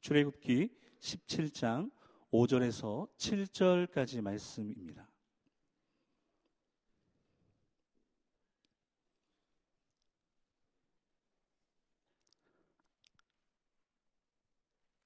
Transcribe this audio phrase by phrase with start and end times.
[0.00, 1.90] 출애굽기 17장
[2.32, 5.10] 5절에서 7절까지 말씀입니다.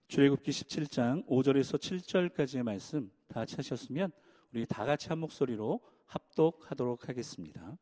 [0.09, 4.13] 출애굽기 17장 5절에서 7절까지의 말씀 다 찾으셨으면
[4.53, 7.77] 우리 다 같이 한 목소리로 합독하도록 하겠습니다.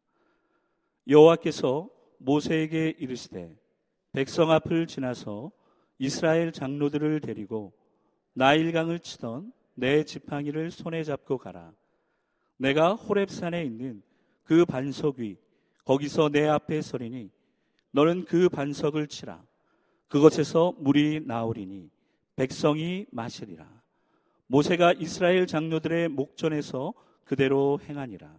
[1.06, 3.60] 여호와께서 모세에게 이르시되
[4.12, 5.52] 백성 앞을 지나서
[5.98, 7.72] 이스라엘 장로들을 데리고
[8.34, 11.72] 나일강을 치던 내 지팡이를 손에 잡고 가라.
[12.56, 14.02] 내가 호렙산에 있는
[14.44, 15.36] 그 반석 위
[15.84, 17.30] 거기서 내 앞에 서리니
[17.90, 19.42] 너는 그 반석을 치라.
[20.08, 21.90] 그것에서 물이 나오리니
[22.36, 23.66] 백성이 마시리라.
[24.46, 26.92] 모세가 이스라엘 장로들의 목전에서
[27.24, 28.34] 그대로 행하니라.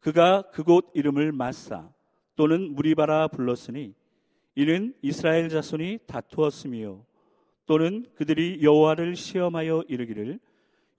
[0.00, 1.90] 그가 그곳 이름을 마사
[2.36, 3.94] 또는 무리바라 불렀으니
[4.54, 7.04] 이는 이스라엘 자손이 다투었으며
[7.66, 10.40] 또는 그들이 여호와를 시험하여 이르기를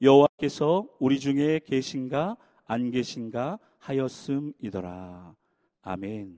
[0.02, 5.36] 여호와께서 우리 중에 계신가 안 계신가 하였음이더라.
[5.82, 6.38] 아멘.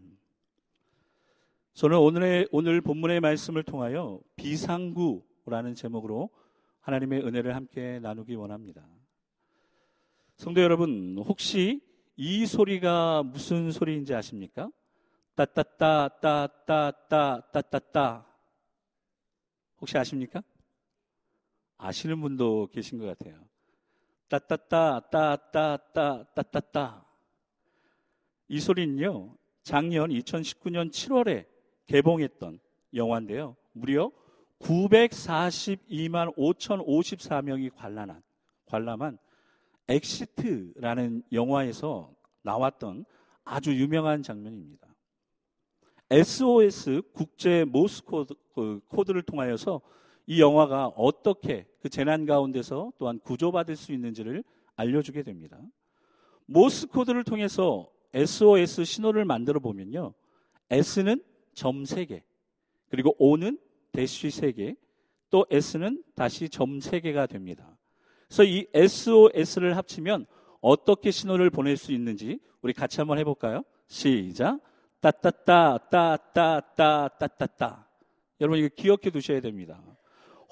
[1.74, 6.30] 저는 오늘의 오늘 본문의 말씀을 통하여 비상구라는 제목으로
[6.80, 8.86] 하나님의 은혜를 함께 나누기 원합니다.
[10.38, 11.82] 성도 여러분, 혹시
[12.16, 14.70] 이 소리가 무슨 소리인지 아십니까?
[15.36, 18.26] 따따따 따따따 따따따
[19.80, 20.44] 혹시 아십니까?
[21.78, 23.44] 아시는 분도 계신 것 같아요.
[24.30, 27.06] 따따따 따따따 따따따
[28.48, 29.36] 이 소리는요.
[29.64, 31.46] 작년 2019년 7월에
[31.88, 32.60] 개봉했던
[32.94, 33.56] 영화인데요.
[33.74, 34.12] 무려
[34.60, 38.22] 942만 5,054명이 관람한
[38.66, 39.18] 관람한
[39.88, 43.06] 엑시트라는 영화에서 나왔던
[43.44, 44.91] 아주 유명한 장면입니다.
[46.12, 49.80] SOS 국제 Morse code, 그 code를 통하여서
[50.28, 54.44] 이 영화가 어떻게 그 재난 가운데서 또한 구조받을 수 있는지를
[54.76, 55.58] 알려주게 됩니다.
[56.46, 60.14] Morse code를 통해서 SOS 신호를 만들어 보면요.
[60.70, 62.22] S는 점 3개,
[62.90, 63.58] 그리고 O는
[63.94, 64.76] 대쉬 3개,
[65.30, 67.78] 또 S는 다시 점 3개가 됩니다.
[68.28, 70.26] 그래서 이 SOS를 합치면
[70.60, 73.64] 어떻게 신호를 보낼 수 있는지 우리 같이 한번 해볼까요?
[73.88, 74.60] 시작.
[75.02, 77.88] 따따따, 따따따, 따따따.
[78.40, 79.82] 여러분 이거 기억해 두셔야 됩니다.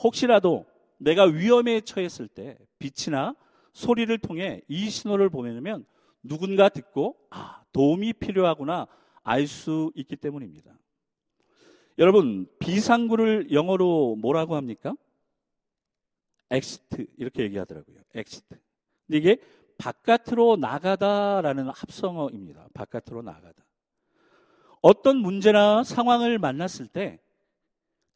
[0.03, 0.65] 혹시라도
[0.97, 3.35] 내가 위험에 처했을 때 빛이나
[3.73, 5.85] 소리를 통해 이 신호를 보내면
[6.23, 8.87] 누군가 듣고 아, 도움이 필요하구나
[9.23, 10.77] 알 수 있기 때문입니다.
[11.99, 14.95] 여러분, 비상구를 영어로 뭐라고 합니까?
[16.49, 17.97] Exit 이렇게 얘기하더라고요.
[18.15, 18.57] Exit.
[19.05, 19.37] 근데 이게
[19.77, 22.69] 바깥으로 나가다라는 합성어입니다.
[22.73, 23.63] 바깥으로 나가다.
[24.81, 27.19] 어떤 문제나 상황을 만났을 때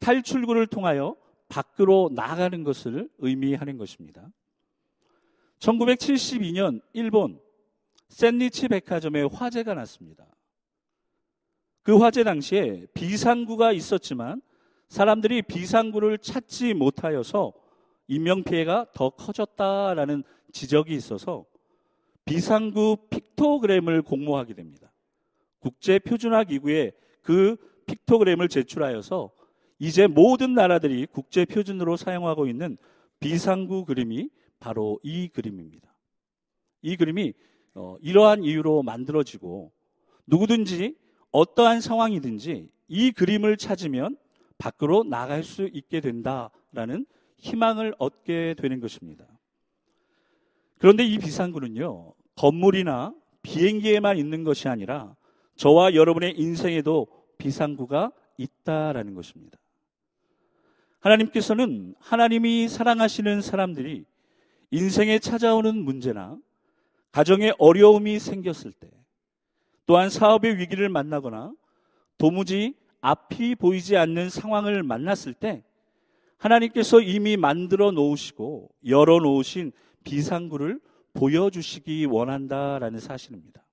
[0.00, 1.16] 탈출구를 통하여
[1.48, 4.28] 밖으로 나가는 것을 의미하는 것입니다.
[5.58, 7.40] 1972년 일본
[8.08, 10.26] 샌리치 백화점에 화재가 났습니다.
[11.82, 14.40] 그 화재 당시에 비상구가 있었지만
[14.88, 17.52] 사람들이 비상구를 찾지 못하여서
[18.08, 21.44] 인명피해가 더 커졌다라는 지적이 있어서
[22.24, 24.83] 비상구 픽토그램을 공모하게 됩니다.
[25.64, 26.92] 국제 표준화 기구에
[27.22, 29.30] 그 픽토그램을 제출하여서
[29.78, 32.76] 이제 모든 나라들이 국제 표준으로 사용하고 있는
[33.18, 34.28] 비상구 그림이
[34.60, 35.90] 바로 이 그림입니다.
[36.82, 37.32] 이 그림이
[37.76, 39.72] 어, 이러한 이유로 만들어지고
[40.26, 40.96] 누구든지
[41.30, 44.18] 어떠한 상황이든지 이 그림을 찾으면
[44.58, 47.06] 밖으로 나갈 수 있게 된다라는
[47.38, 49.26] 희망을 얻게 되는 것입니다.
[50.76, 55.16] 그런데 이 비상구는요, 건물이나 비행기에만 있는 것이 아니라
[55.56, 57.06] 저와 여러분의 인생에도
[57.38, 59.58] 비상구가 있다라는 것입니다.
[61.00, 64.04] 하나님께서는 하나님이 사랑하시는 사람들이
[64.70, 66.38] 인생에 찾아오는 문제나
[67.12, 68.90] 가정에 어려움이 생겼을 때
[69.86, 71.52] 또한 사업의 위기를 만나거나
[72.18, 75.62] 도무지 앞이 보이지 않는 상황을 만났을 때
[76.38, 79.72] 하나님께서 이미 만들어 놓으시고 열어 놓으신
[80.04, 80.80] 비상구를
[81.12, 83.63] 보여주시기 원한다라는 사실입니다.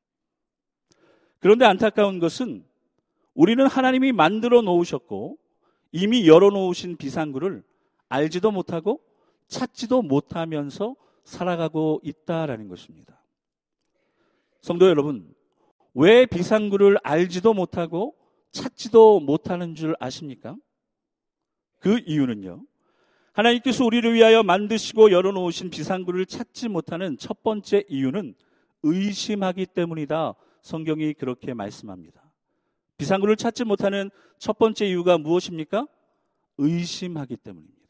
[1.41, 2.63] 그런데 안타까운 것은
[3.33, 5.37] 우리는 하나님이 만들어 놓으셨고
[5.91, 7.63] 이미 열어 놓으신 비상구를
[8.07, 9.01] 알지도 못하고
[9.47, 13.21] 찾지도 못하면서 살아가고 있다라는 것입니다.
[14.61, 15.33] 성도 여러분,
[15.93, 18.15] 왜 비상구를 알지도 못하고
[18.51, 20.55] 찾지도 못하는 줄 아십니까?
[21.79, 22.63] 그 이유는요.
[23.33, 28.35] 하나님께서 우리를 위하여 만드시고 열어놓으신 비상구를 찾지 못하는 첫 번째 이유는
[28.83, 30.35] 의심하기 때문이다.
[30.61, 32.21] 성경이 그렇게 말씀합니다.
[32.97, 35.87] 비상구를 찾지 못하는 첫 번째 이유가 무엇입니까?
[36.57, 37.81] 의심하기 때문입니다.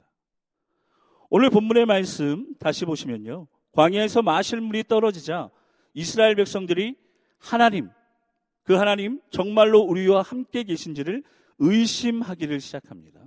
[1.30, 3.48] 오늘 본문의 말씀 다시 보시면요.
[3.74, 5.50] 광야에서 마실 물이 떨어지자
[5.94, 6.96] 이스라엘 백성들이
[7.38, 7.90] 하나님,
[8.64, 11.24] 그 하나님 정말로 우리와 함께 계신지를
[11.60, 13.22] 의심하기를 시작합니다.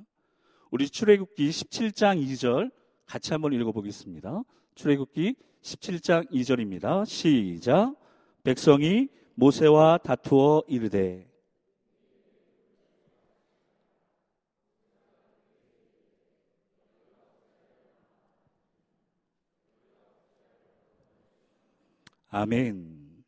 [0.70, 2.70] 우리 출애굽기 17장 2절
[3.06, 4.42] 같이 한번 읽어보겠습니다.
[4.74, 7.06] 출애굽기 17장 2절입니다.
[7.06, 7.94] 시작.
[8.42, 11.34] 백성이 모세와 다투어 이르되
[22.34, 23.24] 아멘.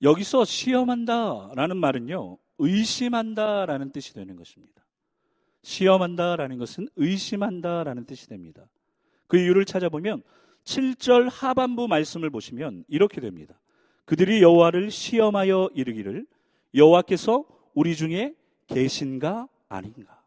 [0.00, 4.86] 여기서 시험한다 라는 말은요, 의심한다 라는 뜻이 되는 것입니다.
[5.62, 8.66] 시험한다 라는 것은 의심한다 라는 뜻이 됩니다.
[9.26, 10.22] 그 이유를 찾아보면
[10.64, 13.60] 7절 하반부 말씀을 보시면 이렇게 됩니다.
[14.08, 16.26] 그들이 여호와를 시험하여 이르기를
[16.74, 17.44] 여호와께서
[17.74, 18.34] 우리 중에
[18.66, 20.24] 계신가 아닌가.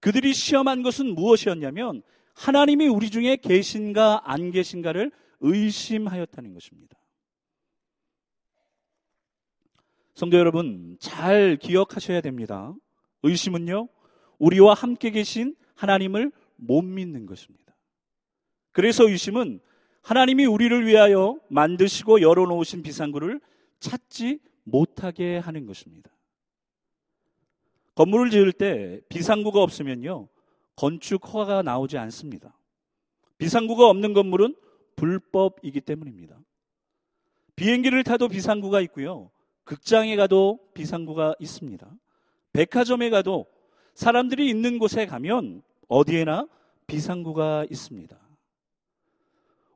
[0.00, 2.00] 그들이 시험한 것은 무엇이었냐면
[2.32, 6.96] 하나님이 우리 중에 계신가 안 계신가를 의심하였다는 것입니다.
[10.14, 12.74] 성도 여러분, 잘 기억하셔야 됩니다.
[13.22, 13.90] 의심은요,
[14.38, 17.76] 우리와 함께 계신 하나님을 못 믿는 것입니다.
[18.72, 19.60] 그래서 의심은
[20.02, 23.40] 하나님이 우리를 위하여 만드시고 열어놓으신 비상구를
[23.80, 26.10] 찾지 못하게 하는 것입니다.
[27.94, 30.28] 건물을 지을 때 비상구가 없으면요,
[30.76, 32.56] 건축 허가가 나오지 않습니다.
[33.38, 34.54] 비상구가 없는 건물은
[34.96, 36.38] 불법이기 때문입니다.
[37.56, 39.30] 비행기를 타도 비상구가 있고요.
[39.64, 41.90] 극장에 가도 비상구가 있습니다.
[42.52, 43.46] 백화점에 가도
[43.94, 46.48] 사람들이 있는 곳에 가면 어디에나
[46.86, 48.19] 비상구가 있습니다.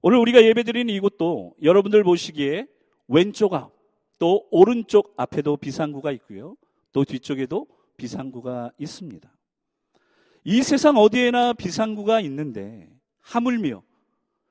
[0.07, 2.67] 오늘 우리가 예배드리는 이곳도 여러분들 보시기에
[3.09, 3.73] 왼쪽 앞,
[4.19, 6.59] 또 오른쪽 앞에도 비상구가 있고요.
[6.93, 7.67] 또 뒤쪽에도
[7.97, 9.35] 비상구가 있습니다.
[10.45, 12.87] 이 세상 어디에나 비상구가 있는데
[13.21, 13.83] 하물며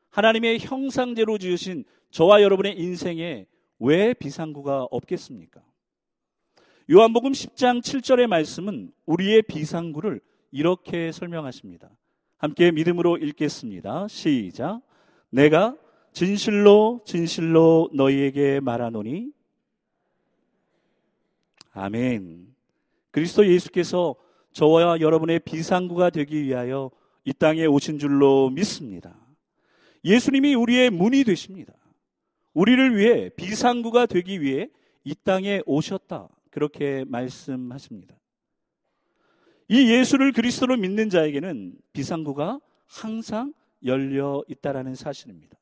[0.09, 3.45] 하나님의 형상대로 지으신 저와 여러분의 인생에
[3.77, 5.61] 왜 비상구가 없겠습니까?
[6.89, 10.19] 요한복음 10장 7절의 말씀은 우리의 비상구를
[10.49, 11.91] 이렇게 설명하십니다.
[12.39, 14.07] 함께 믿음으로 읽겠습니다.
[14.07, 14.81] 시작.
[15.33, 15.75] 내가
[16.11, 19.31] 진실로 진실로 너희에게 말하노니
[21.71, 22.53] 아멘.
[23.09, 24.15] 그리스도 예수께서
[24.51, 26.91] 저와 여러분의 비상구가 되기 위하여
[27.25, 29.15] 이 땅에 오신 줄로 믿습니다.
[30.05, 31.73] 예수님이 우리의 문이 되십니다.
[32.53, 34.69] 우리를 위해 비상구가 되기 위해
[35.03, 36.29] 이 땅에 오셨다.
[36.51, 38.15] 그렇게 말씀하십니다.
[39.67, 43.51] 이 예수를 그리스도로 믿는 자에게는 비상구가 항상
[43.85, 45.57] 열려 있다라는 사실입니다.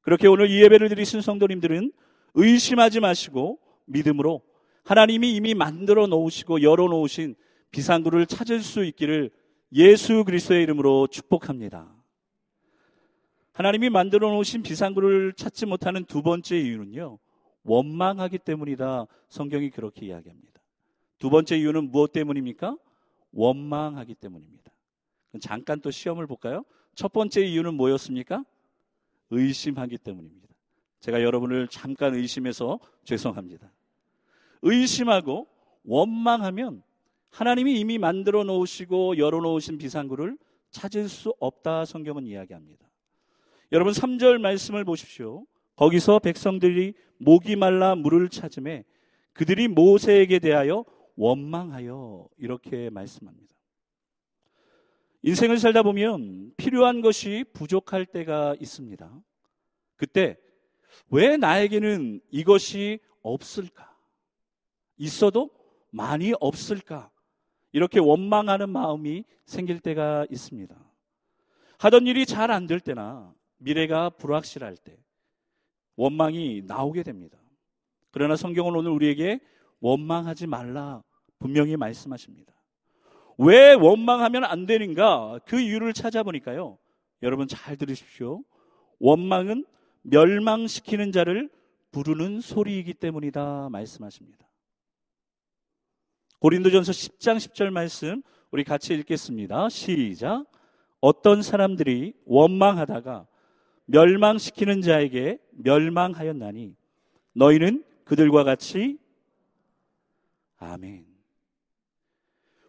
[0.00, 1.92] 그렇게 오늘 이 예배를 드리신 성도님들은
[2.34, 4.42] 의심하지 마시고 믿음으로
[4.84, 7.34] 하나님이 이미 만들어 놓으시고 열어 놓으신
[7.70, 9.30] 비상구를 찾을 수 있기를
[9.72, 11.94] 예수 그리스도의 이름으로 축복합니다.
[13.52, 17.18] 하나님이 만들어 놓으신 비상구를 찾지 못하는 두 번째 이유는요.
[17.62, 19.06] 원망하기 때문이다.
[19.28, 20.60] 성경이 그렇게 이야기합니다.
[21.18, 22.76] 두 번째 이유는 무엇 때문입니까?
[23.32, 24.72] 원망하기 때문입니다.
[25.40, 26.64] 잠깐 또 시험을 볼까요?
[26.94, 28.44] 첫 번째 이유는 뭐였습니까?
[29.30, 30.48] 의심하기 때문입니다.
[31.00, 33.70] 제가 여러분을 잠깐 의심해서 죄송합니다.
[34.62, 35.46] 의심하고
[35.84, 36.82] 원망하면
[37.30, 40.38] 하나님이 이미 만들어 놓으시고 열어 놓으신 비상구를
[40.70, 42.88] 찾을 수 없다 성경은 이야기합니다.
[43.72, 45.44] 여러분 3절 말씀을 보십시오.
[45.76, 48.84] 거기서 백성들이 목이 말라 물을 찾음에
[49.32, 50.84] 그들이 모세에게 대하여
[51.16, 53.53] 원망하여 이렇게 말씀합니다.
[55.26, 59.22] 인생을 살다 보면 필요한 것이 부족할 때가 있습니다.
[59.96, 60.36] 그때
[61.08, 63.96] 왜 나에게는 이것이 없을까?
[64.98, 65.48] 있어도
[65.90, 67.10] 많이 없을까?
[67.72, 70.76] 이렇게 원망하는 마음이 생길 때가 있습니다.
[71.78, 74.98] 하던 일이 잘 안 될 때나 미래가 불확실할 때
[75.96, 77.38] 원망이 나오게 됩니다.
[78.10, 79.40] 그러나 성경은 오늘 우리에게
[79.80, 81.02] 원망하지 말라
[81.38, 82.53] 분명히 말씀하십니다.
[83.38, 85.40] 왜 원망하면 안 되는가?
[85.46, 86.78] 그 이유를 찾아보니까요.
[87.22, 88.42] 여러분 잘 들으십시오.
[88.98, 89.64] 원망은
[90.02, 91.50] 멸망시키는 자를
[91.90, 94.46] 부르는 소리이기 때문이다 말씀하십니다.
[96.40, 99.68] 고린도전서 10장 10절 말씀 우리 같이 읽겠습니다.
[99.68, 100.44] 시작.
[101.00, 103.26] 어떤 사람들이 원망하다가
[103.86, 106.76] 멸망시키는 자에게 멸망하였나니
[107.34, 108.98] 너희는 그들과 같이
[110.58, 111.13] 아멘.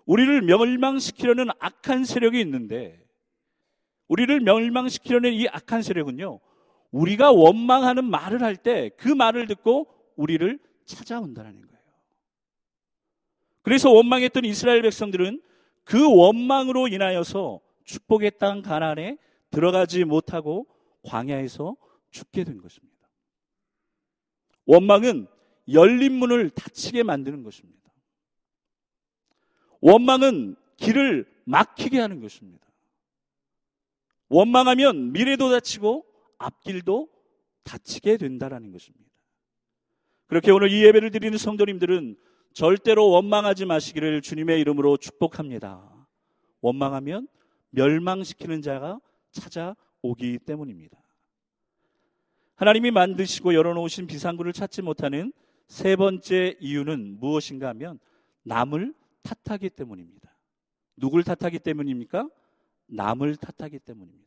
[0.05, 3.03] 우리를 멸망시키려는 악한 세력이 있는데
[4.07, 6.39] 우리를 멸망시키려는 이 악한 세력은요.
[6.91, 11.75] 우리가 원망하는 말을 할 때 그 말을 듣고 우리를 찾아온다는 거예요.
[13.63, 15.41] 그래서 원망했던 이스라엘 백성들은
[15.83, 19.17] 그 원망으로 인하여서 축복의 땅 가나안에
[19.49, 20.67] 들어가지 못하고
[21.03, 21.75] 광야에서
[22.11, 22.95] 죽게 된 것입니다.
[24.65, 25.27] 원망은
[25.71, 27.84] 열린 문을 닫히게 만드는 것입니다.
[29.85, 32.65] 원망은 길을 막히게 하는 것입니다.
[34.29, 36.03] 원망하면 미래도 닫히고
[36.39, 37.07] 앞길도
[37.63, 39.05] 닫히게 된다라는 것입니다.
[40.25, 42.17] 그렇게 오늘 이 예배를 드리는 성도님들은
[42.53, 46.07] 절대로 원망하지 마시기를 주님의 이름으로 축복합니다.
[46.61, 47.27] 원망하면
[47.69, 48.99] 멸망시키는 자가
[49.33, 50.97] 찾아오기 때문입니다.
[52.55, 55.31] 하나님이 만드시고 열어놓으신 비상구를 찾지 못하는
[55.67, 57.99] 세 번째 이유는 무엇인가 하면
[58.43, 60.35] 남을 탓하기 때문입니다.
[60.97, 62.29] 누굴 탓하기 때문입니까?
[62.87, 64.25] 남을 탓하기 때문입니다.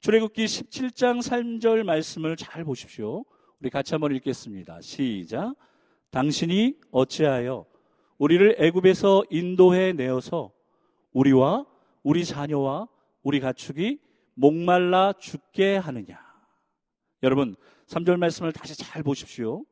[0.00, 3.24] 출애굽기 17장 3절 말씀을 잘 보십시오.
[3.60, 4.80] 우리 같이 한번 읽겠습니다.
[4.80, 5.54] 시작.
[6.10, 7.66] 당신이 어찌하여
[8.18, 10.52] 우리를 애굽에서 인도해 내어서
[11.12, 11.66] 우리와
[12.02, 12.88] 우리 자녀와
[13.22, 14.00] 우리 가축이
[14.34, 16.20] 목말라 죽게 하느냐.
[17.22, 17.56] 여러분,
[17.86, 19.64] 3절 말씀을 다시 잘 보십시오.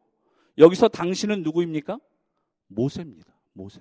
[0.59, 1.99] 여기서 당신은 누구입니까?
[2.67, 3.33] 모세입니다.
[3.53, 3.81] 모세.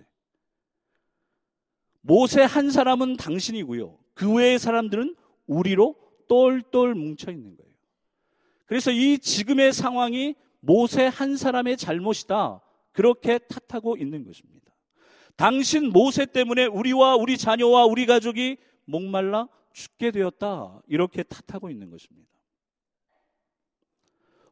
[2.05, 3.97] 모세 한 사람은 당신이고요.
[4.13, 5.15] 그 외의 사람들은
[5.47, 5.95] 우리로
[6.27, 7.71] 똘똘 뭉쳐 있는 거예요.
[8.67, 12.61] 그래서 이 지금의 상황이 모세 한 사람의 잘못이다.
[12.91, 14.71] 그렇게 탓하고 있는 것입니다.
[15.35, 20.81] 당신 모세 때문에 우리와 우리 자녀와 우리 가족이 목말라 죽게 되었다.
[20.87, 22.29] 이렇게 탓하고 있는 것입니다.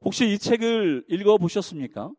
[0.01, 2.12] 혹시 이 책을 읽어 보셨습니까?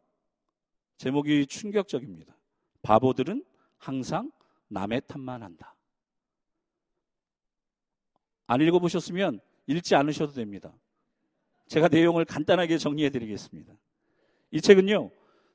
[0.96, 2.36] 제목이 충격적입니다.
[2.82, 3.44] 바보들은
[3.78, 4.30] 항상
[4.74, 5.74] 남의 탓만 한다.
[8.46, 10.74] 안 읽어 보셨으면 읽지 않으셔도 됩니다.
[11.68, 13.72] 제가 내용을 간단하게 정리해 드리겠습니다.
[14.50, 15.10] 이 책은요,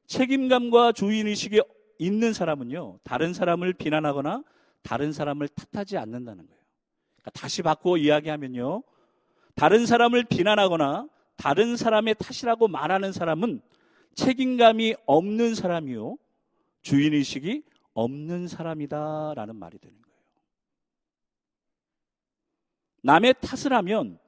[0.07, 1.61] 책임감과 주인의식이
[1.99, 4.43] 있는 사람은요, 다른 사람을 비난하거나
[4.81, 6.63] 다른 사람을 탓하지 않는다는 거예요.
[7.17, 8.81] 그러니까 다시 바꾸어 이야기하면요,
[9.53, 13.61] 다른 사람을 비난하거나 다른 사람의 탓이라고 말하는 사람은
[14.15, 16.17] 책임감이 없는 사람이요,
[16.81, 17.63] 주인의식이
[17.99, 20.19] 없는 사람이다 라는 말이 되는 거예요.
[23.01, 24.19] 남의 탓을 하면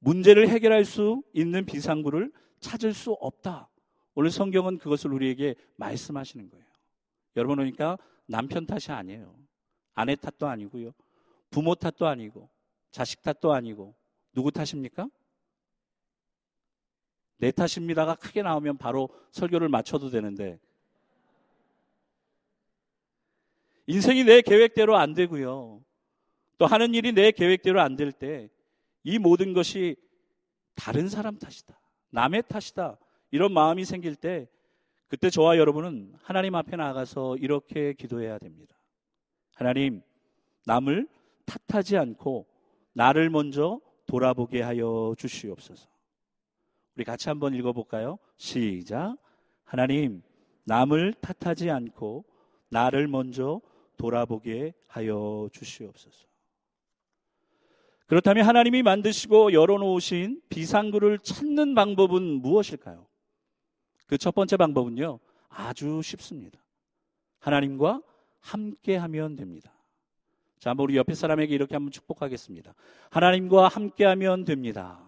[0.00, 3.68] 문제를 해결할 수 있는 비상구를 찾을 수 없다.
[4.14, 6.64] 오늘 성경은 그것을 우리에게 말씀하시는 거예요.
[7.36, 7.96] 여러분 그러니까
[8.26, 9.36] 남편 탓이 아니에요.
[9.94, 10.92] 아내 탓도 아니고요.
[11.50, 12.48] 부모 탓도 아니고
[12.90, 13.94] 자식 탓도 아니고
[14.32, 15.08] 누구 탓입니까?
[17.36, 20.58] 내 탓입니다가 크게 나오면 바로 설교를 맞춰도 되는데
[23.88, 25.82] 인생이 내 계획대로 안 되고요.
[26.58, 28.48] 또 하는 일이 내 계획대로 안 될 때
[29.04, 29.96] 이 모든 것이
[30.74, 31.78] 다른 사람 탓이다.
[32.10, 32.98] 남의 탓이다.
[33.30, 34.48] 이런 마음이 생길 때
[35.08, 38.76] 그때 저와 여러분은 하나님 앞에 나가서 이렇게 기도해야 됩니다.
[39.54, 40.02] 하나님,
[40.66, 41.08] 남을
[41.46, 42.46] 탓하지 않고
[42.92, 45.88] 나를 먼저 돌아보게 하여 주시옵소서.
[46.94, 48.18] 우리 같이 한번 읽어볼까요?
[48.36, 49.16] 시작.
[49.64, 50.22] 하나님,
[50.64, 52.26] 남을 탓하지 않고
[52.68, 53.62] 나를 먼저
[53.98, 56.26] 돌아보게 하여 주시옵소서.
[58.06, 63.06] 그렇다면 하나님이 만드시고 열어놓으신 비상구를 찾는 방법은 무엇일까요?
[64.06, 66.58] 그 첫 번째 방법은요, 아주 쉽습니다.
[67.40, 68.02] 하나님과
[68.40, 69.72] 함께 하면 됩니다.
[70.58, 72.74] 자, 한번 우리 옆에 사람에게 이렇게 한번 축복하겠습니다.
[73.10, 75.07] 하나님과 함께 하면 됩니다.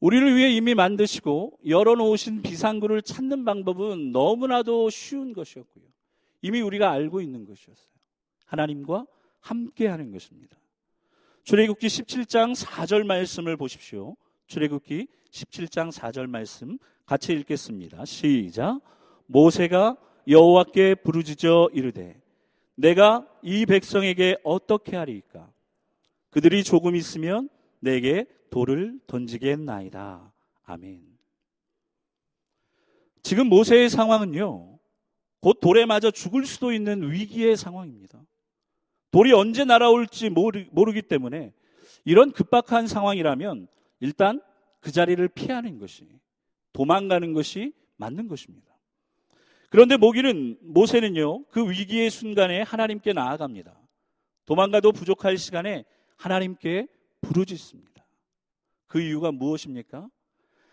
[0.00, 5.84] 우리를 위해 이미 만드시고 열어놓으신 비상구를 찾는 방법은 너무나도 쉬운 것이었고요.
[6.42, 7.88] 이미 우리가 알고 있는 것이었어요.
[8.46, 9.06] 하나님과
[9.40, 10.56] 함께 하는 것입니다.
[11.42, 14.16] 출애굽기 17장 4절 말씀을 보십시오.
[14.46, 18.04] 출애굽기 17장 4절 말씀 같이 읽겠습니다.
[18.04, 18.80] 시작.
[19.26, 19.96] 모세가
[20.28, 22.20] 여호와께 부르짖어 이르되
[22.74, 25.50] 내가 이 백성에게 어떻게 하리까?
[26.30, 27.48] 그들이 조금 있으면
[27.80, 30.32] 내게 돌을 던지겠나이다.
[30.64, 31.18] 아멘.
[33.22, 34.78] 지금 모세의 상황은요,
[35.40, 38.20] 곧 돌에 맞아 죽을 수도 있는 위기의 상황입니다.
[39.10, 41.52] 돌이 언제 날아올지 모르, 모르 기 때문에
[42.04, 43.68] 이런 급박한 상황이라면
[44.00, 44.40] 일단
[44.80, 46.06] 그 자리를 피하는 것이,
[46.72, 48.68] 도망가는 것이 맞는 것입니다.
[49.70, 53.78] 그런데 모기는, 모세는요, 그 위기의 순간에 하나님께 나아갑니다.
[54.46, 55.84] 도망가도 부족할 시간에
[56.16, 56.86] 하나님께
[57.20, 57.87] 부르짖습니다.
[58.88, 60.08] 그 이유가 무엇입니까?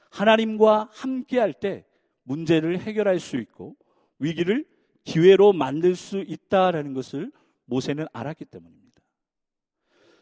[0.09, 1.85] 하나님과 함께 할 때
[2.23, 3.75] 문제를 해결할 수 있고
[4.17, 4.65] 위기를
[5.03, 7.31] 기회로 만들 수 있다라는 것을
[7.65, 9.01] 모세는 알았기 때문입니다.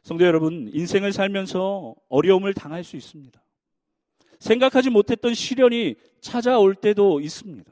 [0.01, 3.41] 성도 여러분, 인생을 살면서 어려움을 당할 수 있습니다.
[4.39, 7.71] 생각하지 못했던 시련이 찾아올 때도 있습니다.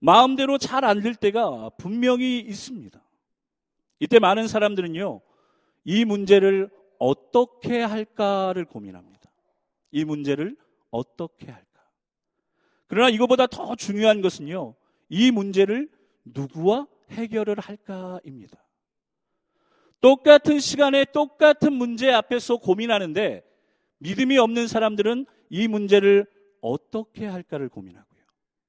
[0.00, 3.02] 마음대로 잘 안 될 때가 분명히 있습니다.
[4.00, 5.22] 이때 많은 사람들은요,
[5.84, 6.68] 이 문제를
[6.98, 9.09] 어떻게 할까를 고민합니다.
[9.90, 10.56] 이 문제를
[10.90, 11.66] 어떻게 할까?
[12.86, 14.74] 그러나 이거보다 더 중요한 것은요,
[15.08, 15.88] 이 문제를
[16.24, 18.64] 누구와 해결을 할까입니다.
[20.00, 23.44] 똑같은 시간에 똑같은 문제 앞에서 고민하는데
[23.98, 26.26] 믿음이 없는 사람들은 이 문제를
[26.60, 28.20] 어떻게 할까를 고민하고요.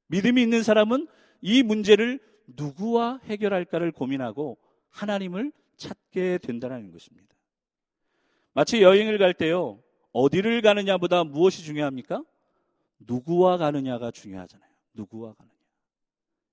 [0.07, 1.07] 믿음이 있는 사람은
[1.41, 4.57] 이 문제를 누구와 해결할까를 고민하고
[4.89, 7.33] 하나님을 찾게 된다는 것입니다.
[8.53, 12.23] 마치 여행을 갈 때요, 어디를 가느냐보다 무엇이 중요합니까?
[12.99, 14.69] 누구와 가느냐가 중요하잖아요.
[14.93, 15.55] 누구와 가느냐.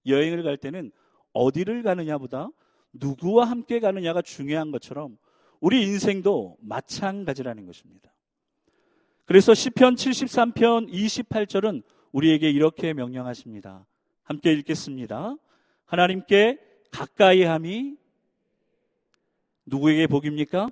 [0.07, 0.91] 여행을 갈 때는
[1.33, 2.49] 어디를 가느냐보다
[2.93, 5.19] 누구와 함께 가느냐가 중요한 것처럼
[5.61, 8.13] 우리 인생도 마찬가지라는 것입니다.
[9.25, 13.85] 그래서 시편 73편 28절은 우리에게 이렇게 명령하십니다.
[14.23, 15.37] 함께 읽겠습니다.
[15.85, 16.59] 하나님께
[16.91, 17.97] 가까이 함이
[19.67, 20.71] 누구에게 복입니까?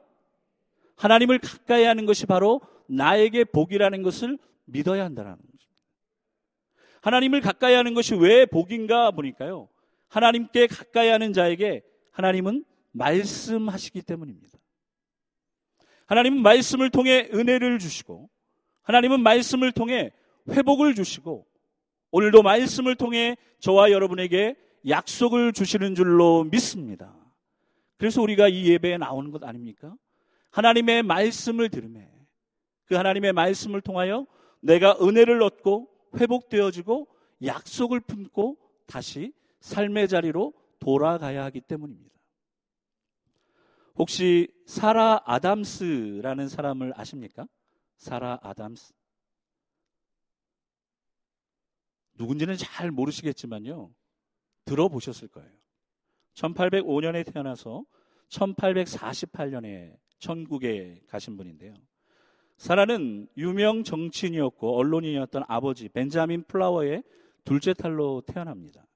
[0.96, 5.56] 하나님을 가까이 하는 것이 바로 나에게 복이라는 것을 믿어야 한다는 것입니다.
[7.02, 9.68] 하나님을 가까이 하는 것이 왜 복인가 보니까요.
[10.08, 14.58] 하나님께 가까이 하는 자에게 하나님은 말씀하시기 때문입니다.
[16.06, 18.30] 하나님은 말씀을 통해 은혜를 주시고
[18.82, 20.12] 하나님은 말씀을 통해
[20.48, 21.46] 회복을 주시고
[22.12, 24.56] 오늘도 말씀을 통해 저와 여러분에게
[24.88, 27.14] 약속을 주시는 줄로 믿습니다.
[27.98, 29.94] 그래서 우리가 이 예배에 나오는 것 아닙니까?
[30.50, 32.00] 하나님의 말씀을 들으며
[32.86, 34.26] 그 하나님의 말씀을 통하여
[34.60, 35.88] 내가 은혜를 얻고
[36.18, 37.08] 회복되어지고
[37.44, 42.14] 약속을 품고 다시 삶의 자리로 돌아가야 하기 때문입니다.
[43.96, 47.48] 혹시 사라 아담스라는 사람을 아십니까?
[47.96, 48.92] 사라 아담스.
[52.14, 53.90] 누군지는 잘 모르시겠지만요.
[54.64, 55.50] 들어보셨을 거예요.
[56.34, 57.84] 1805년에 태어나서
[58.28, 61.74] 1848년에 천국에 가신 분인데요.
[62.56, 67.02] 사라는 유명 정치인이었고 언론인이었던 아버지 벤자민 플라워의
[67.44, 68.86] 둘째 딸로 태어납니다.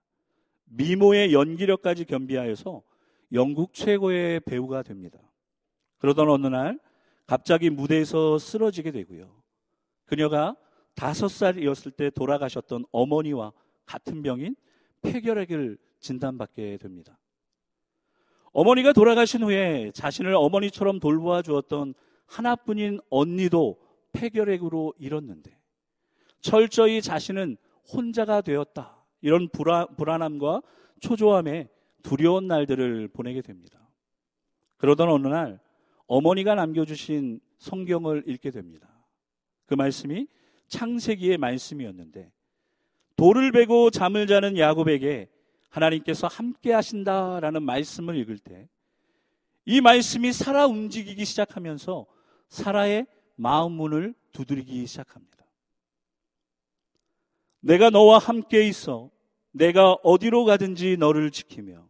[0.64, 2.82] 미모의 연기력까지 겸비하여서
[3.32, 5.18] 영국 최고의 배우가 됩니다.
[5.98, 6.78] 그러던 어느 날
[7.26, 9.30] 갑자기 무대에서 쓰러지게 되고요.
[10.04, 10.56] 그녀가
[10.94, 13.52] 다섯 살이었을 때 돌아가셨던 어머니와
[13.86, 14.56] 같은 병인
[15.02, 17.18] 폐결핵을 진단받게 됩니다.
[18.52, 21.94] 어머니가 돌아가신 후에 자신을 어머니처럼 돌보아 주었던
[22.30, 23.80] 하나뿐인 언니도
[24.12, 25.58] 폐결핵으로 잃었는데
[26.40, 27.56] 철저히 자신은
[27.92, 28.96] 혼자가 되었다.
[29.20, 30.62] 이런 불안, 불안함과
[31.00, 31.68] 초조함에
[32.02, 33.90] 두려운 날들을 보내게 됩니다.
[34.78, 35.60] 그러던 어느 날
[36.06, 38.88] 어머니가 남겨주신 성경을 읽게 됩니다.
[39.66, 40.26] 그 말씀이
[40.68, 42.32] 창세기의 말씀이었는데
[43.16, 45.28] 돌을 베고 잠을 자는 야곱에게
[45.68, 48.68] 하나님께서 함께 하신다라는 말씀을 읽을 때
[49.70, 52.06] 이 말씀이 살아 움직이기 시작하면서
[52.50, 55.30] 사라의 마음 문을 두드리기 시작합니다.
[57.60, 59.10] 내가 너와 함께 있어
[59.52, 61.88] 내가 어디로 가든지 너를 지키며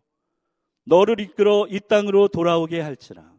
[0.85, 3.31] 너를 이끌어 이 땅으로 돌아오게 할지라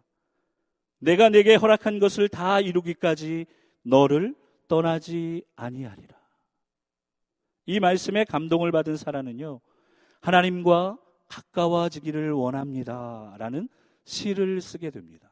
[0.99, 3.45] 내가 내게 허락한 것을 다 이루기까지
[3.81, 4.35] 너를
[4.67, 6.15] 떠나지 아니하리라.
[7.65, 9.59] 이 말씀에 감동을 받은 사라는요.
[10.21, 13.35] 하나님과 가까워지기를 원합니다.
[13.37, 13.67] 라는
[14.05, 15.31] 시를 쓰게 됩니다.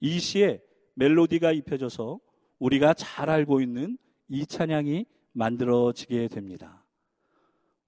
[0.00, 0.60] 이 시에
[0.98, 2.18] 멜로디가 입혀져서
[2.58, 3.96] 우리가 잘 알고 있는
[4.28, 6.84] 이 찬양이 만들어지게 됩니다.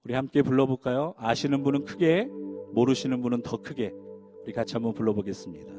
[0.04, 1.14] 우리 함께 불러볼까요?
[1.18, 2.28] 아시는 분은 크게,
[2.72, 3.92] 모르시는 분은 더 크게.
[4.44, 5.74] 우리 같이 한번 불러보겠습니다.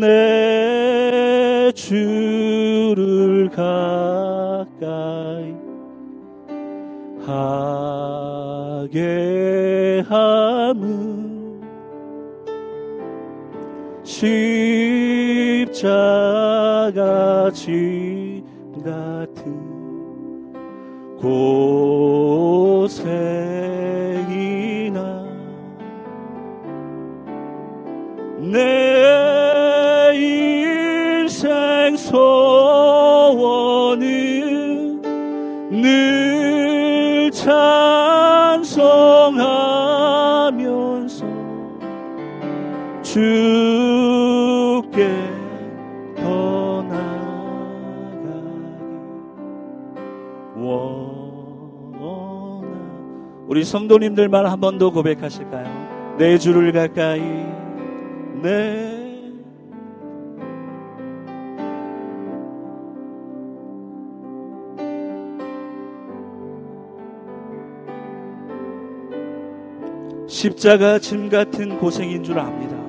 [0.00, 3.84] 내 주를 가까이
[8.80, 8.94] 하게
[10.08, 11.34] 함은
[15.74, 18.44] 십자가 진
[18.84, 19.42] 같은
[21.20, 22.94] 고생이나
[28.38, 32.22] 내 인생 소원은
[35.72, 38.54] 늘 찬송하면서
[43.02, 43.43] 주
[53.74, 56.14] 성도님들만 한 번 더 고백하실까요?
[56.16, 57.20] 내 주를 가까이
[58.40, 58.94] 내
[70.28, 72.83] 십자가 짐 같은 고생인 줄 압니다.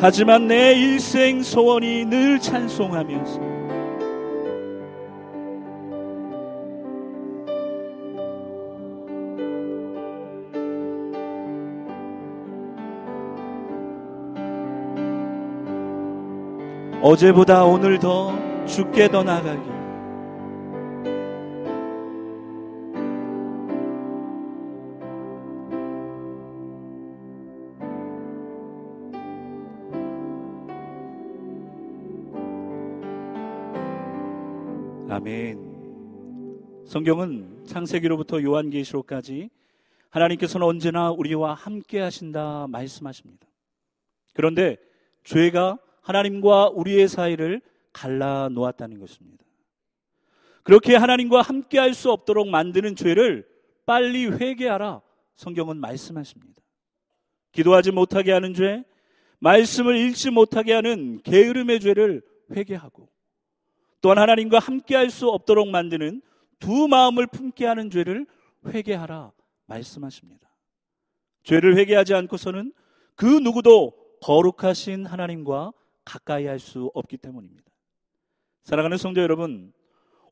[0.00, 3.54] 하지만 내 일생 소원이 늘 찬송하면서
[17.04, 18.32] 어제보다 오늘 더
[18.64, 19.83] 죽게 더 나가기.
[35.14, 36.84] 아멘.
[36.88, 39.48] 성경은 창세기로부터 요한계시록까지
[40.10, 43.46] 하나님께서는 언제나 우리와 함께 하신다 말씀하십니다.
[44.32, 44.76] 그런데
[45.22, 49.44] 죄가 하나님과 우리의 사이를 갈라 놓았다는 것입니다.
[50.64, 53.46] 그렇게 하나님과 함께 할 수 없도록 만드는 죄를
[53.86, 55.00] 빨리 회개하라.
[55.36, 56.60] 성경은 말씀하십니다.
[57.52, 58.84] 기도하지 못하게 하는 죄,
[59.38, 63.13] 말씀을 읽지 못하게 하는 게으름의 죄를 회개하고
[64.04, 66.20] 또한 하나님과 함께 할 수 없도록 만드는
[66.58, 68.26] 두 마음을 품게 하는 죄를
[68.66, 69.32] 회개하라
[69.64, 70.46] 말씀하십니다.
[71.42, 72.74] 죄를 회개하지 않고서는
[73.14, 75.72] 그 누구도 거룩하신 하나님과
[76.04, 77.64] 가까이 할 수 없기 때문입니다.
[78.64, 79.72] 사랑하는 성도 여러분,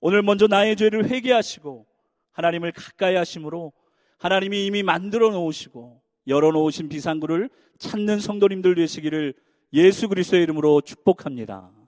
[0.03, 1.87] 오늘 먼저 나의 죄를 회개하시고
[2.33, 3.73] 하나님을 가까이 하심으로
[4.19, 9.33] 하나님이 이미 만들어 놓으시고 열어 놓으신 비상구를 찾는 성도님들 되시기를
[9.73, 11.82] 예수 그리스도의 이름으로 축복합니다.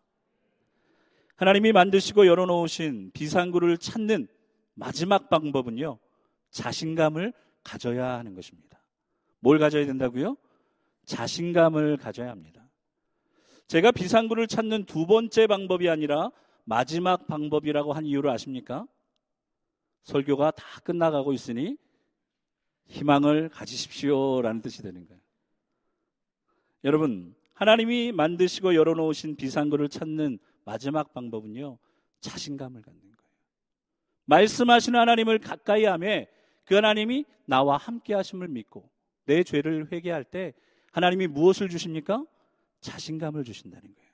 [1.37, 4.29] 하나님이 만드시고 열어 놓으신 비상구를 찾는
[4.75, 5.99] 마지막 방법은요.
[6.51, 7.33] 자신감을
[7.65, 8.81] 가져야 하는 것입니다.
[9.41, 10.37] 뭘 가져야 된다고요?
[11.05, 12.65] 자신감을 가져야 합니다.
[13.67, 16.31] 제가 비상구를 찾는 두 번째 방법이 아니라
[16.65, 18.87] 마지막 방법이라고 한 이유를 아십니까?
[20.05, 21.77] 설교가 다 끝나가고 있으니
[22.87, 25.21] 희망을 가지십시오라는 뜻이 되는 거예요.
[26.85, 31.79] 여러분, 하나님이 만드시고 열어놓으신 비상구를 찾는 마지막 방법은요,
[32.21, 33.15] 자신감을 갖는 거예요.
[34.27, 36.25] 말씀하시는 하나님을 가까이 하며
[36.65, 38.89] 그 하나님이 나와 함께 하심을 믿고
[39.27, 40.55] 내 죄를 회개할 때
[40.93, 42.25] 하나님이 무엇을 주십니까?
[42.81, 44.11] 자신감을 주신다는 거예요.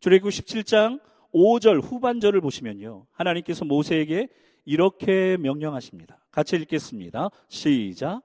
[0.00, 1.00] 출애굽 17장
[1.32, 3.06] 5절 후반절을 보시면요.
[3.12, 4.28] 하나님께서 모세에게
[4.64, 6.24] 이렇게 명령하십니다.
[6.30, 7.30] 같이 읽겠습니다.
[7.48, 8.22] 시작.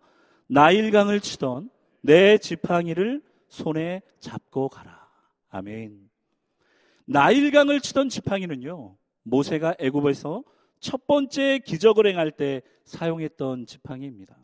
[0.48, 1.70] 나일강을 치던
[2.02, 5.10] 내 지팡이를 손에 잡고 가라.
[5.50, 6.10] 아멘.
[7.10, 8.96] 나일강을 치던 지팡이는요.
[9.24, 10.44] 모세가 애굽에서
[10.80, 14.38] 첫 번째 기적을 행할 때 사용했던 지팡이입니다.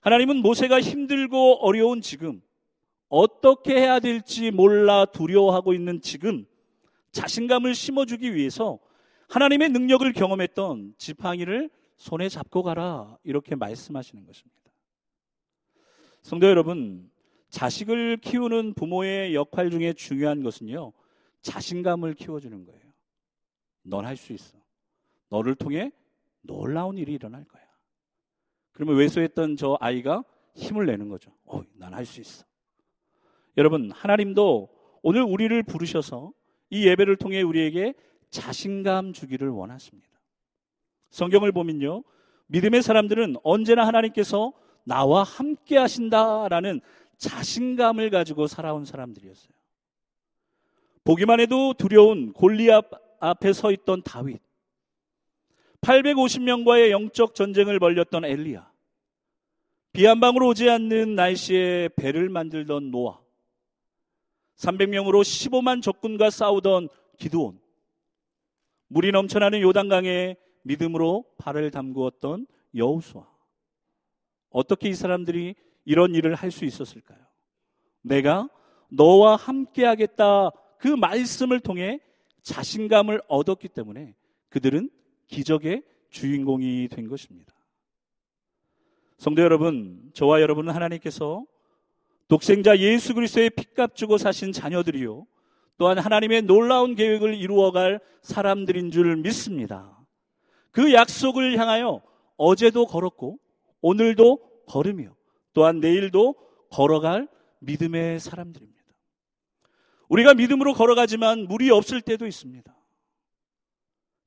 [0.00, 2.40] 하나님은 모세가 힘들고 어려운 지금
[3.10, 6.46] 어떻게 해야 될지 몰라 두려워하고 있는 지금
[7.12, 8.78] 자신감을 심어주기 위해서
[9.28, 14.56] 하나님의 능력을 경험했던 지팡이를 손에 잡고 가라 이렇게 말씀하시는 것입니다.
[16.22, 17.10] 성도 여러분,
[17.50, 20.92] 자식을 키우는 부모의 역할 중에 중요한 것은요,
[21.42, 22.82] 자신감을 키워주는 거예요.
[23.82, 24.58] 넌 할 수 있어.
[25.30, 25.92] 너를 통해
[26.42, 27.62] 놀라운 일이 일어날 거야.
[28.72, 30.24] 그러면 외소했던 저 아이가
[30.54, 31.32] 힘을 내는 거죠.
[31.44, 32.44] 어, 난 할 수 있어.
[33.56, 34.68] 여러분, 하나님도
[35.02, 36.32] 오늘 우리를 부르셔서
[36.70, 37.94] 이 예배를 통해 우리에게
[38.30, 40.08] 자신감 주기를 원하십니다.
[41.10, 42.04] 성경을 보면요.
[42.48, 44.52] 믿음의 사람들은 언제나 하나님께서
[44.84, 46.80] 나와 함께 하신다라는
[47.16, 49.57] 자신감을 가지고 살아온 사람들이었어요.
[51.08, 52.84] 보기만 해도 두려운 골리앗
[53.20, 54.42] 앞에 서 있던 다윗.
[55.80, 58.70] 850명과의 영적 전쟁을 벌렸던 엘리야.
[59.94, 63.20] 비 한 방울 오지 않는 날씨에 배를 만들던 노아.
[64.56, 67.58] 300명으로 15만 적군과 싸우던 기드온.
[68.88, 73.26] 물이 넘쳐나는 요단강에 믿음으로 발을 담그었던 여우수아.
[74.50, 75.54] 어떻게 이 사람들이
[75.86, 77.18] 이런 일을 할 수 있었을까요?
[78.02, 78.50] 내가
[78.90, 82.00] 너와 함께 하겠다 그 말씀을 통해
[82.42, 84.14] 자신감을 얻었기 때문에
[84.48, 84.90] 그들은
[85.26, 87.52] 기적의 주인공이 된 것입니다.
[89.18, 91.44] 성도 여러분, 저와 여러분은 하나님께서
[92.28, 95.26] 독생자 예수 그리스도의 핏값 주고 사신 자녀들이요.
[95.76, 99.98] 또한 하나님의 놀라운 계획을 이루어갈 사람들인 줄 믿습니다.
[100.70, 102.02] 그 약속을 향하여
[102.36, 103.38] 어제도 걸었고
[103.80, 105.14] 오늘도 걸으며
[105.52, 106.34] 또한 내일도
[106.70, 107.28] 걸어갈
[107.60, 108.77] 믿음의 사람들입니다.
[110.08, 112.74] 우리가 믿음으로 걸어가지만 물이 없을 때도 있습니다.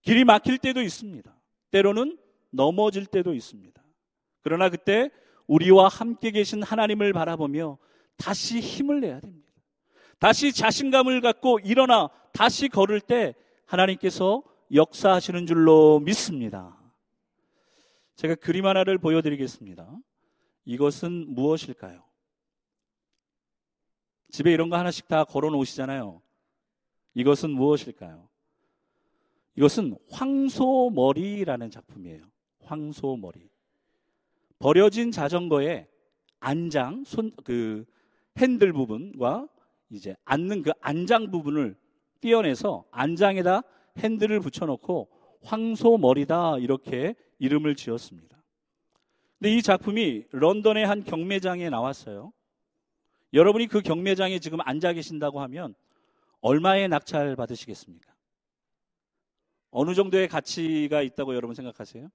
[0.01, 1.35] 길이 막힐 때도 있습니다.
[1.71, 2.17] 때로는
[2.51, 3.81] 넘어질 때도 있습니다.
[4.41, 5.09] 그러나 그때
[5.47, 7.77] 우리와 함께 계신 하나님을 바라보며
[8.17, 9.51] 다시 힘을 내야 됩니다.
[10.19, 13.33] 다시 자신감을 갖고 일어나 다시 걸을 때
[13.65, 16.77] 하나님께서 역사하시는 줄로 믿습니다.
[18.15, 19.89] 제가 그림 하나를 보여드리겠습니다.
[20.65, 22.03] 이것은 무엇일까요?
[24.31, 26.21] 집에 이런 거 하나씩 다 걸어 놓으시잖아요.
[27.13, 28.29] 이것은 무엇일까요?
[29.55, 32.23] 이것은 황소머리라는 작품이에요.
[32.63, 33.49] 황소머리.
[34.59, 35.87] 버려진 자전거의
[36.39, 37.85] 안장, 손, 그
[38.37, 39.47] 핸들 부분과
[39.89, 41.75] 이제 앉는 그 안장 부분을
[42.21, 43.63] 떼어내서 안장에다
[43.97, 45.09] 핸들을 붙여놓고
[45.43, 48.41] 황소머리다 이렇게 이름을 지었습니다.
[49.39, 52.31] 근데 이 작품이 런던의 한 경매장에 나왔어요.
[53.33, 55.73] 여러분이 그 경매장에 지금 앉아 계신다고 하면
[56.41, 58.13] 얼마의 낙찰 받으시겠습니까?
[59.69, 62.09] 어느 정도의 가치가 있다고 여러분 생각하세요?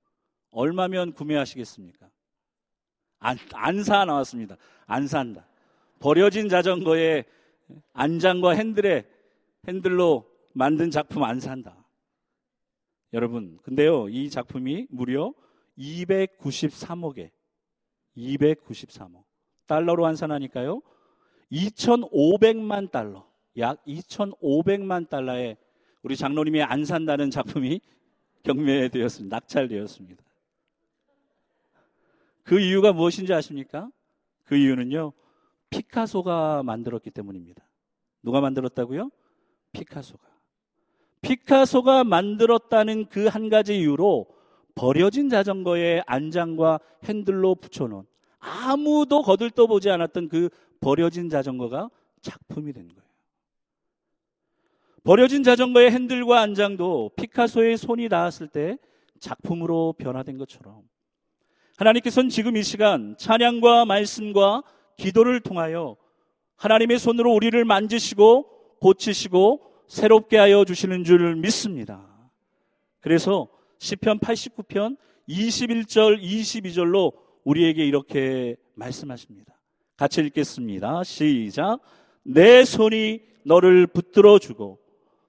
[0.51, 2.11] 얼마면 구매하시겠습니까?
[3.19, 4.57] 안, 안사 나왔습니다.
[4.87, 5.47] 안 산다.
[5.99, 7.25] 버려진 자전거에
[7.95, 9.09] 안장과 핸들에
[9.67, 11.85] 핸들로 만든 작품 안 산다.
[13.13, 15.33] 여러분, 근데요, 이 작품이 무려
[15.79, 17.31] 293억에
[18.17, 19.25] 293억
[19.67, 20.83] 달러로 환산하니까요,
[21.53, 23.27] 2,500만 달러,
[23.59, 25.57] 약 2,500만 달러에
[26.03, 27.81] 우리 장로님이 안 산다는 작품이
[28.43, 29.37] 경매되었습니다.
[29.37, 30.23] 낙찰되었습니다.
[32.43, 33.91] 그 이유가 무엇인지 아십니까?
[34.45, 35.13] 그 이유는요,
[35.71, 37.65] 피카소가 만들었기 때문입니다.
[38.23, 39.11] 누가 만들었다고요?
[39.73, 40.25] 피카소가.
[41.23, 44.27] 피카소가 만들었다는 그 한 가지 이유로
[44.77, 48.05] 버려진 자전거에 안장과 핸들로 붙여놓은
[48.39, 51.91] 아무도 거들떠보지 않았던 그 버려진 자전거가
[52.23, 53.07] 작품이 된 거예요.
[55.05, 58.77] 버려진 자전거의 핸들과 안장도 피카소의 손이 닿았을 때
[59.21, 60.83] 작품으로 변화된 것처럼
[61.77, 64.63] 하나님께서는 지금 이 시간 찬양과 말씀과
[64.97, 65.97] 기도를 통하여
[66.57, 72.31] 하나님의 손으로 우리를 만지시고 고치시고 새롭게 하여 주시는 줄 믿습니다.
[73.01, 74.97] 그래서 시편 89편
[75.29, 77.13] 21절 22절로
[77.45, 79.56] 우리에게 이렇게 말씀하십니다.
[79.97, 81.05] 같이 읽겠습니다.
[81.05, 81.81] 시작.
[82.23, 84.81] 내 손이 너를 붙들어 주고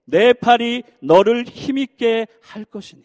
[0.06, 3.04] 내 팔이 너를 힘있게 할 것이니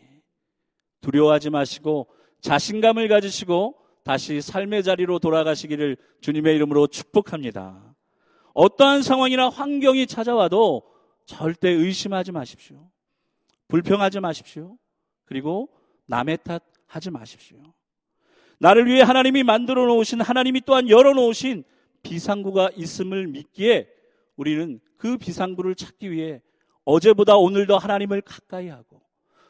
[1.00, 2.08] 두려워하지 마시고
[2.40, 7.94] 자신감을 가지시고 다시 삶의 자리로 돌아가시기를 주님의 이름으로 축복합니다.
[8.54, 10.82] 어떠한 상황이나 환경이 찾아와도
[11.26, 12.90] 절대 의심하지 마십시오.
[13.68, 14.76] 불평하지 마십시오.
[15.24, 15.70] 그리고
[16.06, 17.58] 남의 탓 하지 마십시오.
[18.62, 21.64] 나를 위해 하나님이 만들어 놓으신 하나님이 또한 열어 놓으신
[22.04, 23.88] 비상구가 있음을 믿기에
[24.36, 26.40] 우리는 그 비상구를 찾기 위해
[26.84, 29.02] 어제보다 오늘 더 하나님을 가까이 하고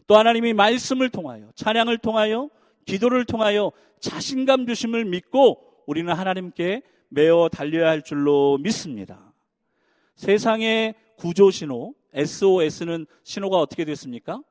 [0.06, 2.48] 또 하나님이 말씀을 통하여 찬양을 통하여
[2.86, 3.70] 기도를 통하여
[4.00, 9.34] 자신감 주심을 믿고 우리는 하나님께 매어 달려야 할 줄로 믿습니다.
[10.14, 14.42] 세상의 구조 신호 SOS는 신호가 어떻게 됐습니까?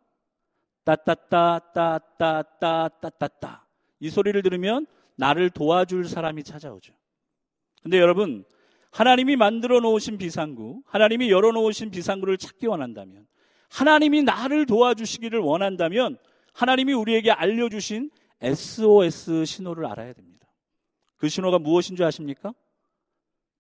[0.84, 3.61] 따따따따따따따따따
[4.02, 4.86] 이 소리를 들으면
[5.16, 6.94] 나를 도와줄 사람이 찾아오죠.
[7.82, 8.44] 근데 여러분
[8.92, 13.26] 하나님이 만들어 놓으신 비상구, 하나님이 열어 놓으신 비상구를 찾기 원한다면
[13.70, 16.18] 하나님이 나를 도와주시기를 원한다면
[16.54, 18.10] 하나님이 우리에게 알려주신
[18.42, 20.52] SOS 신호를 알아야 됩니다.
[21.16, 22.54] 그 신호가 무엇인 줄 아십니까?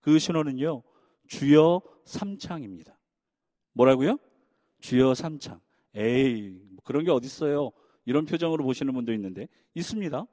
[0.02, 0.82] 그 신호는요,
[1.28, 2.98] 주여 삼창입니다.
[3.74, 4.18] 뭐라고요?
[4.82, 5.62] 주여 삼창.
[5.96, 7.72] 에이, 뭐 그런 게 어딨어요.
[8.06, 10.26] 이런 표정으로 보시는 분도 있는데, 있습니다.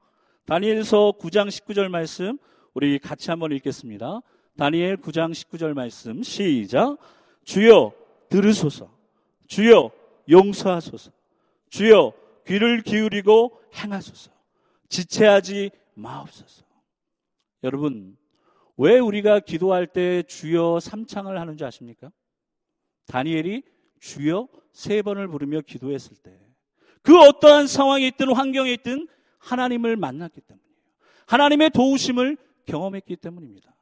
[0.46, 2.38] 다니엘서 9장 19절 말씀,
[2.74, 4.20] 우리 같이 한번 읽겠습니다.
[4.56, 6.96] 다니엘 9장 19절 말씀, 시작.
[7.44, 7.92] 주여
[8.28, 8.90] 들으소서.
[9.46, 9.90] 주여
[10.28, 11.10] 용서하소서.
[11.70, 12.12] 주여
[12.46, 14.30] 귀를 기울이고 행하소서.
[14.88, 16.64] 지체하지 마옵소서.
[17.64, 18.16] 여러분,
[18.76, 22.10] 왜 우리가 기도할 때 주여 삼창을 하는지 아십니까?
[23.06, 23.62] 다니엘이
[24.00, 26.47] 주여 세 번을 부르며 기도했을 때
[27.08, 30.74] 그 어떠한 상황이 있든 환경에 있든 하나님을 만났기 때문이에요.
[31.24, 33.74] 하나님의 도우심을 경험했기 때문입니다.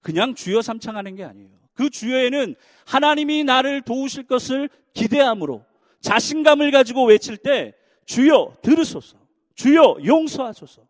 [0.00, 1.50] 그냥 주여 삼창하는 게 아니에요.
[1.74, 2.54] 그 주여에는
[2.86, 5.64] 하나님이 나를 도우실 것을 기대함으로
[6.02, 7.74] 자신감을 가지고 외칠 때
[8.06, 9.18] 주여 들으소서.
[9.56, 10.86] 주여 용서하소서.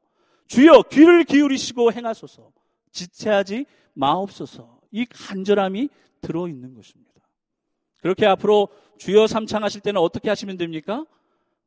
[0.47, 2.53] 주여 귀를 기울이시고 행하소서.
[2.91, 4.79] 지체하지 마옵소서.
[4.91, 5.89] 이 간절함이
[6.21, 7.14] 들어있는 것입니다.
[8.05, 11.07] 그렇게 앞으로 주여 삼창하실 때는 어떻게 하시면 됩니까?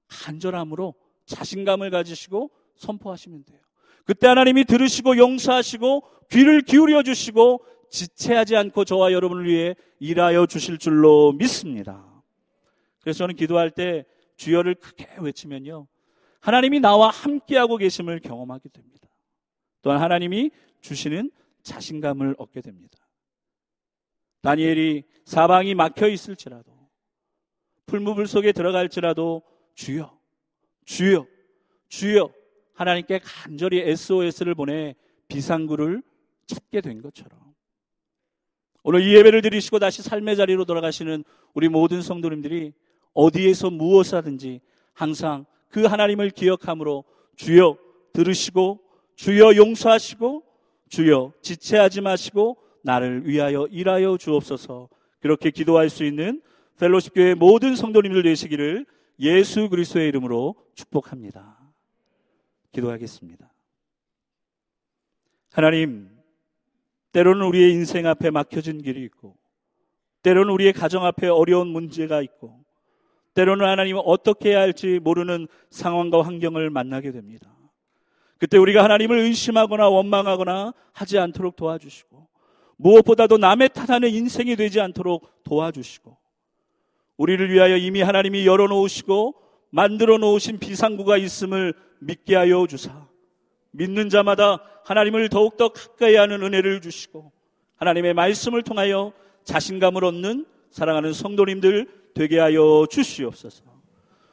[0.07, 0.93] 간절함으로
[1.25, 3.59] 자신감을 가지시고 선포하시면 돼요.
[4.05, 11.31] 그때 하나님이 들으시고 용서하시고 귀를 기울여 주시고 지체하지 않고 저와 여러분을 위해 일하여 주실 줄로
[11.31, 12.05] 믿습니다.
[13.01, 15.87] 그래서 저는 기도할 때 주여를 크게 외치면요.
[16.39, 19.09] 하나님이 나와 함께하고 계심을 경험하게 됩니다.
[19.81, 21.31] 또한 하나님이 주시는
[21.63, 23.06] 자신감을 얻게 됩니다.
[24.41, 26.71] 다니엘이 사방이 막혀 있을지라도
[27.85, 29.43] 풀무불 속에 들어갈지라도
[29.75, 30.17] 주여,
[30.85, 31.25] 주여,
[31.87, 32.29] 주여
[32.73, 34.95] 하나님께 간절히 SOS를 보내
[35.27, 36.03] 비상구를
[36.45, 37.39] 찾게 된 것처럼.
[38.83, 41.23] 오늘 이 예배를 드리시고 다시 삶의 자리로 돌아가시는
[41.53, 42.73] 우리 모든 성도님들이
[43.13, 44.61] 어디에서 무엇을 하든지
[44.93, 47.03] 항상 그 하나님을 기억함으로
[47.35, 47.77] 주여
[48.13, 48.79] 들으시고
[49.15, 50.43] 주여 용서하시고
[50.89, 54.87] 주여 지체하지 마시고 나를 위하여 일하여 주옵소서
[55.19, 56.41] 그렇게 기도할 수 있는
[56.79, 58.85] 펠로십 교회 모든 성도님들 되시기를
[59.19, 61.57] 예수 그리스도의 이름으로 축복합니다.
[62.71, 63.51] 기도하겠습니다.
[65.51, 66.09] 하나님,
[67.11, 69.35] 때로는 우리의 인생 앞에 막혀진 길이 있고,
[70.21, 72.63] 때로는 우리의 가정 앞에 어려운 문제가 있고,
[73.33, 77.51] 때로는 하나님은 어떻게 해야 할지 모르는 상황과 환경을 만나게 됩니다.
[78.37, 82.27] 그때 우리가 하나님을 의심하거나 원망하거나 하지 않도록 도와주시고,
[82.77, 86.17] 무엇보다도 남의 탓하는 인생이 되지 않도록 도와주시고,
[87.17, 89.35] 우리를 위하여 이미 하나님이 열어놓으시고
[89.71, 93.07] 만들어 놓으신 비상구가 있음을 믿게 하여 주사,
[93.71, 97.31] 믿는 자마다 하나님을 더욱더 가까이 하는 은혜를 주시고,
[97.75, 99.11] 하나님의 말씀을 통하여
[99.43, 103.63] 자신감을 얻는 사랑하는 성도님들 되게 하여 주시옵소서.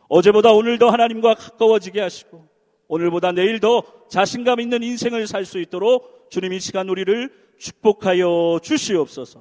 [0.09, 2.47] 어제보다 오늘 더 하나님과 가까워지게 하시고,
[2.87, 7.31] 오늘보다 내일 더 자신감 있는 인생을 살 수 있도록 주님 이 시간 우리를
[7.65, 9.41] 축복하여 주시옵소서.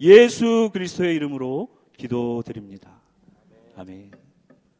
[0.00, 3.00] 예수 그리스도의 이름으로 기도드립니다.
[3.74, 4.21] 아멘.